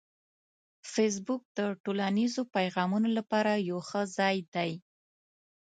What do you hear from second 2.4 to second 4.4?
پیغامونو لپاره یو ښه ځای